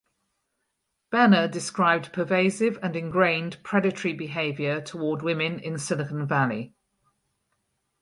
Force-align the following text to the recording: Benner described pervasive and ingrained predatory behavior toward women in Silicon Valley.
Benner 1.11 1.47
described 1.47 2.11
pervasive 2.11 2.79
and 2.81 2.95
ingrained 2.95 3.61
predatory 3.61 4.15
behavior 4.15 4.81
toward 4.81 5.21
women 5.21 5.59
in 5.59 5.77
Silicon 5.77 6.25
Valley. 6.27 6.73